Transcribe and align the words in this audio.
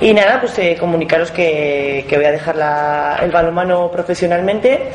Y 0.00 0.12
nada, 0.12 0.40
pues 0.40 0.58
eh, 0.58 0.76
comunicaros 0.78 1.30
que, 1.30 2.04
que, 2.08 2.16
voy 2.16 2.26
a 2.26 2.32
dejar 2.32 2.56
la, 2.56 3.18
el 3.22 3.30
balonmano 3.30 3.90
profesionalmente. 3.90 4.90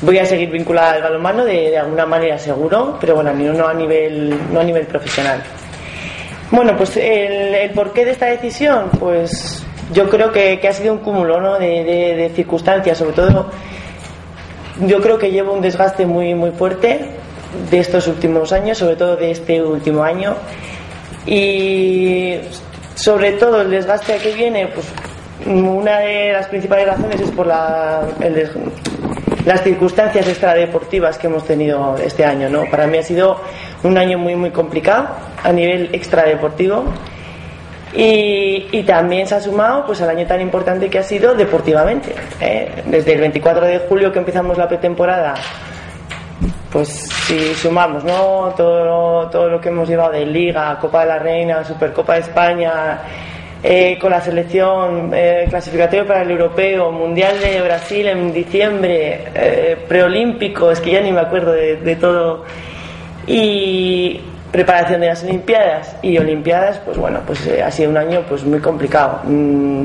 Voy 0.00 0.18
a 0.18 0.24
seguir 0.24 0.50
vinculada 0.50 0.92
al 0.92 1.02
balonmano 1.02 1.44
de, 1.44 1.76
alguna 1.76 2.06
manera 2.06 2.38
seguro, 2.38 2.96
pero 2.98 3.14
bueno, 3.14 3.32
no 3.34 3.68
a 3.68 3.74
nivel, 3.74 4.34
no 4.52 4.60
a 4.60 4.64
nivel 4.64 4.86
profesional. 4.86 5.42
Bueno, 6.50 6.76
pues 6.76 6.96
el, 6.96 7.70
porqué 7.72 8.06
de 8.06 8.12
esta 8.12 8.26
decisión, 8.26 8.90
pues 8.98 9.64
yo 9.92 10.08
creo 10.08 10.32
que, 10.32 10.58
que 10.58 10.68
ha 10.68 10.72
sido 10.72 10.94
un 10.94 11.00
cúmulo 11.00 11.40
¿no? 11.40 11.58
de, 11.58 11.84
de, 11.84 12.16
de, 12.16 12.30
circunstancias, 12.30 12.96
sobre 12.96 13.12
todo 13.12 13.50
yo 14.86 15.00
creo 15.00 15.18
que 15.18 15.30
llevo 15.30 15.52
un 15.52 15.60
desgaste 15.60 16.06
muy, 16.06 16.34
muy 16.34 16.52
fuerte 16.52 17.10
de 17.70 17.78
estos 17.78 18.06
últimos 18.06 18.52
años, 18.52 18.78
sobre 18.78 18.96
todo 18.96 19.16
de 19.16 19.30
este 19.30 19.62
último 19.62 20.02
año. 20.02 20.34
Y 21.26 22.36
sobre 23.00 23.32
todo 23.32 23.62
el 23.62 23.70
desgaste 23.70 24.18
que 24.18 24.32
viene, 24.32 24.66
pues 24.66 24.86
una 25.46 26.00
de 26.00 26.32
las 26.32 26.46
principales 26.48 26.86
razones 26.86 27.20
es 27.20 27.30
por 27.30 27.46
la, 27.46 28.02
las 29.46 29.62
circunstancias 29.62 30.28
extradeportivas 30.28 31.16
que 31.16 31.26
hemos 31.26 31.44
tenido 31.44 31.96
este 31.96 32.24
año. 32.24 32.50
¿no? 32.50 32.64
Para 32.70 32.86
mí 32.86 32.98
ha 32.98 33.02
sido 33.02 33.40
un 33.82 33.96
año 33.96 34.18
muy, 34.18 34.36
muy 34.36 34.50
complicado 34.50 35.08
a 35.42 35.50
nivel 35.50 35.88
extradeportivo. 35.94 36.84
Y, 37.92 38.68
y, 38.70 38.84
también 38.84 39.26
se 39.26 39.34
ha 39.34 39.40
sumado 39.40 39.84
pues 39.84 40.00
al 40.00 40.10
año 40.10 40.24
tan 40.24 40.40
importante 40.40 40.88
que 40.88 41.00
ha 41.00 41.02
sido 41.02 41.34
deportivamente. 41.34 42.14
¿eh? 42.40 42.84
Desde 42.86 43.14
el 43.14 43.20
24 43.20 43.66
de 43.66 43.78
julio 43.80 44.12
que 44.12 44.20
empezamos 44.20 44.56
la 44.56 44.68
pretemporada, 44.68 45.34
pues 46.70 46.88
si 46.88 47.54
sumamos 47.54 48.04
¿no? 48.04 48.54
todo, 48.56 49.28
todo 49.28 49.48
lo 49.48 49.60
que 49.60 49.68
hemos 49.68 49.88
llevado 49.88 50.12
de 50.12 50.26
Liga, 50.26 50.78
Copa 50.80 51.00
de 51.00 51.06
la 51.06 51.18
Reina, 51.18 51.64
Supercopa 51.64 52.14
de 52.14 52.20
España, 52.20 52.98
eh, 53.62 53.98
con 54.00 54.10
la 54.10 54.20
selección 54.20 55.10
eh, 55.12 55.46
clasificatoria 55.48 56.06
para 56.06 56.22
el 56.22 56.30
europeo, 56.30 56.92
Mundial 56.92 57.40
de 57.40 57.60
Brasil 57.60 58.06
en 58.06 58.32
diciembre, 58.32 59.24
eh, 59.34 59.84
preolímpico, 59.86 60.70
es 60.70 60.80
que 60.80 60.92
ya 60.92 61.00
ni 61.00 61.12
me 61.12 61.20
acuerdo 61.20 61.52
de, 61.52 61.76
de 61.76 61.96
todo. 61.96 62.44
Y 63.26 64.20
preparación 64.50 65.00
de 65.00 65.08
las 65.08 65.22
Olimpiadas 65.22 65.96
y 66.02 66.18
Olimpiadas, 66.18 66.78
pues 66.78 66.96
bueno, 66.96 67.20
pues 67.26 67.46
eh, 67.46 67.62
ha 67.62 67.70
sido 67.70 67.90
un 67.90 67.96
año 67.96 68.22
pues 68.28 68.44
muy 68.44 68.60
complicado. 68.60 69.20
Mm, 69.24 69.84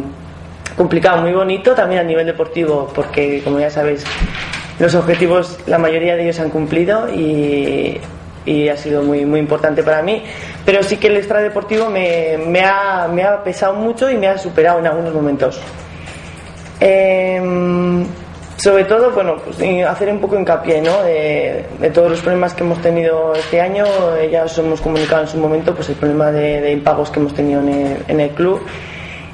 complicado, 0.75 1.21
muy 1.21 1.33
bonito 1.33 1.73
también 1.73 2.01
a 2.01 2.03
nivel 2.03 2.25
deportivo, 2.25 2.91
porque 2.93 3.41
como 3.43 3.59
ya 3.59 3.69
sabéis, 3.69 4.03
los 4.79 4.95
objetivos, 4.95 5.57
la 5.67 5.77
mayoría 5.77 6.15
de 6.15 6.23
ellos 6.23 6.39
han 6.39 6.49
cumplido 6.49 7.07
y, 7.09 7.99
ha 8.69 8.77
sido 8.77 9.01
muy, 9.01 9.25
muy 9.25 9.39
importante 9.39 9.81
para 9.83 10.01
mí. 10.01 10.23
Pero 10.65 10.83
sí 10.83 10.97
que 10.97 11.07
el 11.07 11.17
extradeportivo 11.17 11.89
me, 11.89 12.37
me, 12.37 12.61
ha, 12.61 13.07
me 13.07 13.23
ha 13.23 13.43
pesado 13.43 13.73
mucho 13.73 14.09
y 14.09 14.17
me 14.17 14.27
ha 14.27 14.37
superado 14.37 14.79
en 14.79 14.87
algunos 14.87 15.13
momentos. 15.13 15.59
Eh, 16.79 18.05
sobre 18.57 18.85
todo, 18.85 19.11
bueno, 19.11 19.37
pues 19.37 19.57
hacer 19.85 20.09
un 20.09 20.19
poco 20.19 20.37
hincapié 20.37 20.81
¿no? 20.81 21.03
de, 21.03 21.65
todos 21.93 22.11
los 22.11 22.21
problemas 22.21 22.53
que 22.53 22.63
hemos 22.63 22.81
tenido 22.81 23.33
este 23.33 23.59
año. 23.59 23.85
Ya 24.31 24.43
os 24.43 24.57
hemos 24.57 24.81
comunicado 24.81 25.23
en 25.23 25.27
su 25.27 25.37
momento 25.37 25.73
pues 25.73 25.89
el 25.89 25.95
problema 25.95 26.31
de, 26.31 26.61
de 26.61 26.71
impagos 26.71 27.09
que 27.09 27.19
hemos 27.19 27.33
tenido 27.33 27.61
en 27.61 28.19
el 28.19 28.29
club. 28.31 28.61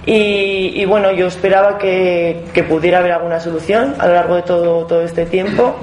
Y, 0.06 0.84
bueno, 0.86 1.12
yo 1.12 1.28
esperaba 1.28 1.78
que, 1.78 2.46
que, 2.54 2.64
pudiera 2.64 3.00
haber 3.00 3.12
alguna 3.12 3.40
solución 3.40 3.96
a 4.00 4.08
lo 4.08 4.14
largo 4.16 4.36
de 4.36 4.42
todo, 4.42 4.86
todo 4.86 5.04
este 5.04 5.26
tiempo. 5.28 5.76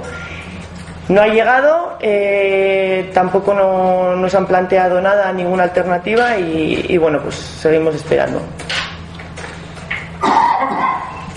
No 1.08 1.22
ha 1.22 1.28
llegado, 1.28 1.96
eh, 2.00 3.10
tampoco 3.14 3.54
no, 3.54 4.14
nos 4.16 4.34
han 4.34 4.46
planteado 4.46 5.00
nada, 5.00 5.32
ninguna 5.32 5.62
alternativa 5.62 6.36
y, 6.36 6.98
bueno, 6.98 7.20
pues 7.20 7.34
seguimos 7.34 7.94
esperando. 7.94 8.42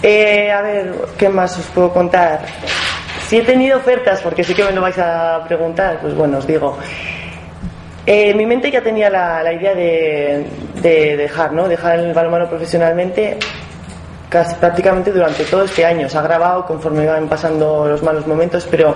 Eh, 0.04 0.52
a 0.52 0.62
ver, 0.62 0.94
¿qué 1.18 1.30
más 1.30 1.58
os 1.58 1.66
puedo 1.68 1.94
contar? 1.94 2.42
Si 3.28 3.38
he 3.38 3.44
tenido 3.44 3.78
ofertas, 3.78 4.20
porque 4.22 4.44
sí 4.44 4.54
que 4.54 4.64
me 4.64 4.72
lo 4.72 4.82
vais 4.82 4.98
a 4.98 5.41
preguntar, 5.47 6.00
pues 6.02 6.16
bueno, 6.16 6.40
os 6.40 6.47
digo. 6.47 6.78
Eh, 8.06 8.34
mi 8.34 8.46
mente 8.46 8.70
ya 8.72 8.81
tenía 8.81 9.09
la, 9.09 9.41
la 9.41 9.53
idea 9.53 9.74
de, 9.74 10.47
de, 10.82 11.18
dejar, 11.18 11.54
¿no? 11.54 11.68
Dejar 11.68 12.00
el 12.00 12.14
balonmano 12.14 12.48
profesionalmente 12.50 13.38
casi 14.30 14.56
prácticamente 14.56 15.12
durante 15.12 15.44
todo 15.44 15.64
este 15.64 15.86
año. 15.86 16.08
Se 16.08 16.18
ha 16.18 16.22
grabado 16.22 16.66
conforme 16.66 17.06
van 17.06 17.28
pasando 17.28 17.86
los 17.88 18.02
malos 18.02 18.26
momentos, 18.26 18.66
pero 18.72 18.96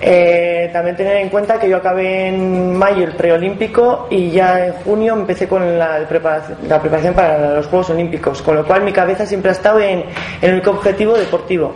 eh, 0.00 0.70
también 0.72 0.96
tener 0.96 1.18
en 1.18 1.28
cuenta 1.28 1.60
que 1.60 1.68
yo 1.68 1.76
acabé 1.76 2.28
en 2.28 2.74
mayo 2.74 3.04
el 3.04 3.12
preolímpico 3.12 4.08
y 4.10 4.30
ya 4.30 4.66
en 4.66 4.72
junio 4.72 5.12
empecé 5.12 5.46
con 5.46 5.78
la 5.78 5.98
preparación, 6.08 6.58
la 6.68 6.80
preparación 6.80 7.14
para 7.14 7.54
los 7.54 7.66
Juegos 7.66 7.90
Olímpicos, 7.90 8.42
con 8.42 8.56
lo 8.56 8.66
cual 8.66 8.82
mi 8.82 8.92
cabeza 8.92 9.26
siempre 9.26 9.50
ha 9.50 9.52
estado 9.52 9.80
en, 9.80 10.00
en 10.00 10.06
el 10.40 10.54
único 10.54 10.70
objetivo 10.70 11.14
deportivo. 11.14 11.72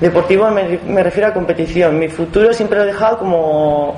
Deportivo 0.00 0.50
me, 0.50 0.78
me, 0.86 1.02
refiero 1.02 1.28
a 1.28 1.32
competición. 1.32 1.98
Mi 1.98 2.08
futuro 2.08 2.52
siempre 2.52 2.76
lo 2.76 2.84
he 2.84 2.88
dejado 2.88 3.18
como, 3.18 3.94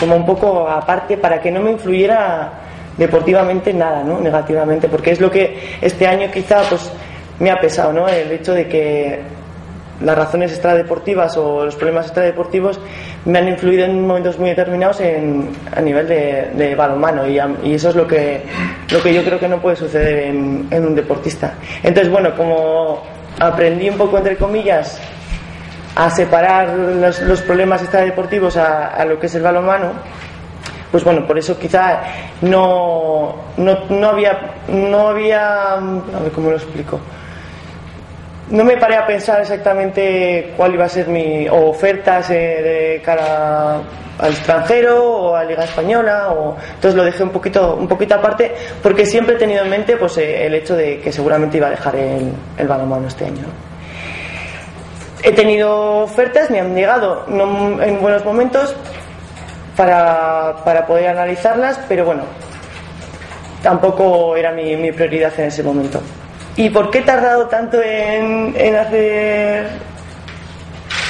como 0.00 0.16
un 0.16 0.24
poco 0.24 0.66
aparte 0.66 1.18
para 1.18 1.40
que 1.40 1.50
no 1.50 1.60
me 1.60 1.72
influyera 1.72 2.67
deportivamente 2.98 3.72
nada, 3.72 4.02
¿no? 4.02 4.20
Negativamente, 4.20 4.88
porque 4.88 5.12
es 5.12 5.20
lo 5.20 5.30
que 5.30 5.78
este 5.80 6.06
año 6.06 6.30
quizá 6.30 6.62
pues 6.68 6.90
me 7.38 7.50
ha 7.50 7.60
pesado, 7.60 7.92
¿no? 7.92 8.08
El 8.08 8.30
hecho 8.32 8.52
de 8.52 8.66
que 8.66 9.20
las 10.00 10.16
razones 10.16 10.52
extradeportivas 10.52 11.36
o 11.36 11.64
los 11.64 11.74
problemas 11.74 12.06
extradeportivos 12.06 12.80
me 13.24 13.38
han 13.38 13.48
influido 13.48 13.84
en 13.84 14.06
momentos 14.06 14.38
muy 14.38 14.50
determinados 14.50 15.00
en, 15.00 15.48
a 15.74 15.80
nivel 15.80 16.06
de, 16.06 16.74
balonmano 16.76 17.26
y, 17.26 17.38
eso 17.74 17.88
es 17.88 17.96
lo 17.96 18.06
que, 18.06 18.42
lo 18.90 19.02
que 19.02 19.12
yo 19.12 19.24
creo 19.24 19.38
que 19.38 19.48
no 19.48 19.60
puede 19.60 19.76
suceder 19.76 20.26
en, 20.26 20.68
un 20.70 20.94
deportista. 20.94 21.54
Entonces, 21.82 22.12
bueno, 22.12 22.34
como 22.36 23.02
aprendí 23.40 23.88
un 23.88 23.96
poco, 23.96 24.18
entre 24.18 24.36
comillas, 24.36 25.00
a 25.96 26.10
separar 26.10 26.68
los, 26.68 27.20
los 27.22 27.42
problemas 27.42 27.82
extradeportivos 27.82 28.56
a 28.56 29.04
lo 29.04 29.18
que 29.18 29.26
es 29.26 29.34
el 29.34 29.42
balonmano, 29.42 29.94
pues 30.90 31.04
bueno, 31.04 31.26
por 31.26 31.38
eso 31.38 31.58
quizá 31.58 32.00
no, 32.42 33.34
no, 33.56 33.78
no 33.90 34.08
había, 34.08 34.54
no 34.68 35.08
había, 35.08 35.74
a 35.74 36.20
ver 36.22 36.32
cómo 36.34 36.50
lo 36.50 36.56
explico, 36.56 36.98
no 38.50 38.64
me 38.64 38.76
paré 38.76 38.96
a 38.96 39.06
pensar 39.06 39.40
exactamente 39.40 40.54
cuál 40.56 40.74
iba 40.74 40.84
a 40.84 40.88
ser 40.88 41.08
mi 41.08 41.46
o 41.48 41.68
ofertas 41.68 42.30
eh, 42.30 42.34
de 42.34 43.02
cara 43.04 43.80
al 44.18 44.32
extranjero 44.32 45.04
o 45.04 45.34
a 45.36 45.44
Liga 45.44 45.64
Española 45.64 46.30
o 46.30 46.56
entonces 46.74 46.94
lo 46.94 47.04
dejé 47.04 47.22
un 47.22 47.30
poquito 47.30 47.76
un 47.76 47.86
poquito 47.86 48.14
aparte 48.14 48.52
porque 48.82 49.06
siempre 49.06 49.36
he 49.36 49.38
tenido 49.38 49.62
en 49.62 49.70
mente 49.70 49.96
pues 49.96 50.16
eh, 50.18 50.46
el 50.46 50.54
hecho 50.54 50.74
de 50.74 50.98
que 50.98 51.12
seguramente 51.12 51.58
iba 51.58 51.68
a 51.68 51.70
dejar 51.70 51.94
el, 51.94 52.32
el 52.56 52.68
balonmano 52.68 53.06
este 53.06 53.26
año 53.26 53.44
he 55.22 55.32
tenido 55.32 55.98
ofertas 56.00 56.50
me 56.50 56.58
han 56.58 56.74
llegado 56.74 57.26
en 57.28 58.00
buenos 58.00 58.24
momentos 58.24 58.74
para, 59.78 60.56
para 60.62 60.86
poder 60.86 61.08
analizarlas 61.08 61.80
pero 61.88 62.04
bueno 62.04 62.24
tampoco 63.62 64.36
era 64.36 64.52
mi, 64.52 64.76
mi 64.76 64.92
prioridad 64.92 65.32
en 65.38 65.46
ese 65.46 65.62
momento 65.62 66.02
¿Y 66.58 66.70
por 66.70 66.90
qué 66.90 66.98
he 66.98 67.02
tardado 67.02 67.46
tanto 67.46 67.80
en, 67.80 68.52
en 68.58 68.74
hacer 68.74 69.68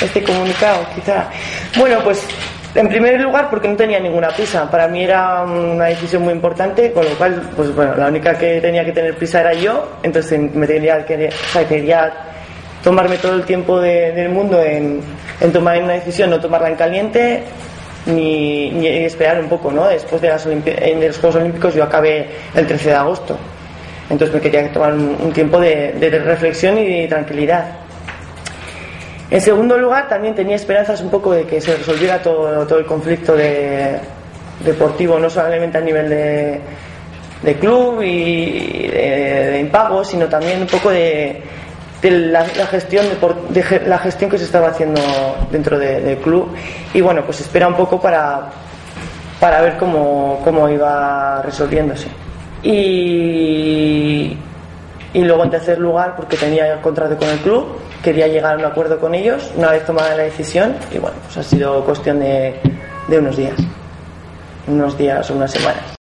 este 0.02 0.22
comunicado? 0.22 0.84
Quizá. 0.94 1.24
Bueno, 1.78 2.00
pues 2.04 2.22
en 2.74 2.86
primer 2.86 3.18
lugar 3.18 3.48
porque 3.48 3.66
no 3.66 3.74
tenía 3.74 3.98
ninguna 3.98 4.28
prisa. 4.28 4.70
Para 4.70 4.88
mí 4.88 5.04
era 5.04 5.44
una 5.44 5.86
decisión 5.86 6.22
muy 6.22 6.34
importante, 6.34 6.92
con 6.92 7.02
lo 7.02 7.12
cual, 7.12 7.50
pues 7.56 7.74
bueno, 7.74 7.94
la 7.96 8.08
única 8.08 8.36
que 8.36 8.60
tenía 8.60 8.84
que 8.84 8.92
tener 8.92 9.16
prisa 9.16 9.40
era 9.40 9.54
yo, 9.54 9.88
entonces 10.02 10.38
me 10.54 10.66
tenía 10.66 11.02
que, 11.06 11.30
o 11.30 12.84
tomarme 12.84 13.16
todo 13.16 13.32
el 13.32 13.44
tiempo 13.44 13.80
de, 13.80 14.12
del 14.12 14.28
mundo 14.28 14.62
en, 14.62 15.00
en, 15.40 15.50
tomar 15.50 15.82
una 15.82 15.94
decisión, 15.94 16.28
no 16.28 16.38
tomarla 16.38 16.68
en 16.68 16.76
caliente. 16.76 17.42
Ni, 18.08 18.70
ni 18.70 18.86
esperar 18.86 19.38
un 19.40 19.48
poco, 19.48 19.70
¿no? 19.70 19.86
Después 19.86 20.20
de, 20.22 20.28
las 20.28 20.44
de 20.44 21.06
los 21.06 21.18
Juegos 21.18 21.36
Olímpicos 21.36 21.74
yo 21.74 21.84
acabé 21.84 22.26
el 22.54 22.66
13 22.66 22.88
de 22.88 22.94
agosto. 22.94 23.36
Entonces 24.10 24.34
me 24.34 24.40
quería 24.40 24.72
tomar 24.72 24.94
un, 24.94 25.32
tiempo 25.32 25.60
de, 25.60 25.92
reflexión 26.24 26.78
y 26.78 27.02
de 27.02 27.08
tranquilidad. 27.08 27.66
En 29.30 29.40
segundo 29.42 29.76
lugar, 29.76 30.08
también 30.08 30.34
tenía 30.34 30.56
esperanzas 30.56 31.02
un 31.02 31.10
poco 31.10 31.32
de 31.32 31.44
que 31.44 31.60
se 31.60 31.76
resolviera 31.76 32.22
todo, 32.22 32.66
todo 32.66 32.78
el 32.78 32.86
conflicto 32.86 33.36
de, 33.36 33.98
deportivo, 34.64 35.18
no 35.18 35.28
solamente 35.28 35.78
a 35.78 35.80
nivel 35.80 36.08
de, 36.08 37.54
club 37.60 38.02
y 38.02 38.88
de, 38.88 39.50
de, 39.50 39.60
impagos, 39.60 40.08
sino 40.08 40.26
también 40.26 40.62
un 40.62 40.66
poco 40.66 40.90
de, 40.90 41.42
la, 42.02 42.44
gestión 42.44 43.06
de, 43.08 43.16
de, 43.48 43.82
la 43.86 43.98
gestión 43.98 44.30
que 44.30 44.38
se 44.38 44.44
estaba 44.44 44.68
haciendo 44.68 45.00
dentro 45.50 45.78
del 45.78 46.18
club. 46.18 46.48
Y 46.94 47.00
bueno, 47.00 47.22
pues 47.24 47.40
espera 47.40 47.68
un 47.68 47.74
poco 47.74 48.00
para, 48.00 48.48
para 49.40 49.60
ver 49.60 49.76
cómo, 49.76 50.40
cómo 50.44 50.68
iba 50.68 51.42
resolviéndose. 51.42 52.08
Y, 52.62 54.36
y 55.14 55.24
luego 55.24 55.44
en 55.44 55.50
tercer 55.50 55.78
lugar, 55.78 56.16
porque 56.16 56.36
tenía 56.36 56.72
el 56.72 56.80
contrato 56.80 57.16
con 57.16 57.28
el 57.28 57.38
club, 57.38 57.78
quería 58.02 58.28
llegar 58.28 58.54
a 58.54 58.58
un 58.58 58.64
acuerdo 58.64 58.98
con 58.98 59.14
ellos 59.14 59.50
una 59.56 59.70
vez 59.70 59.84
tomada 59.84 60.14
la 60.16 60.24
decisión 60.24 60.76
y 60.92 60.98
bueno, 60.98 61.16
pues 61.24 61.36
ha 61.38 61.42
sido 61.42 61.84
cuestión 61.84 62.20
de, 62.20 62.60
de 63.08 63.18
unos 63.18 63.36
días, 63.36 63.54
unos 64.66 64.96
días 64.96 65.30
o 65.30 65.34
unas 65.34 65.50
semanas. 65.50 65.94